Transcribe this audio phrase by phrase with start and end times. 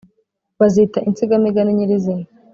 [0.59, 2.25] bazita insigamigani nyirizina.